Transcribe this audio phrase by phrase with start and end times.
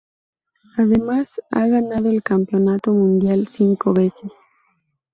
[0.77, 4.33] Además ha ganado el Campeonato mundial cinco veces.